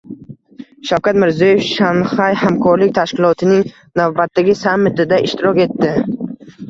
Shavkat 0.91 1.19
Mirziyoyev 1.23 1.59
Shanxay 1.67 2.37
hamkorlik 2.43 2.95
tashkilotining 2.95 3.63
navbatdagi 4.01 4.57
sammitida 4.65 5.21
ishtirok 5.27 5.61
etdi 5.67 5.93